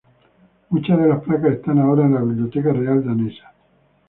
Muchas 0.71 0.99
de 0.99 1.09
las 1.09 1.21
placas 1.21 1.51
están 1.53 1.77
ahora 1.77 2.03
en 2.05 2.15
la 2.15 2.21
Biblioteca 2.21 2.73
Real 2.73 3.05
danesa. 3.05 3.53